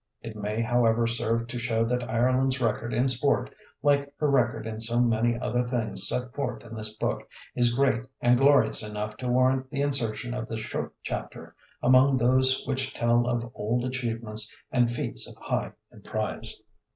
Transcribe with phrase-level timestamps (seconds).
[0.23, 3.53] It may, however, serve to show that Ireland's record in sport,
[3.83, 8.05] like her record in so many other things set forth in this book, is great
[8.19, 11.53] and glorious enough to warrant the insertion of this short chapter
[11.83, 16.59] among those which tell of old achievements and feats of high emprize.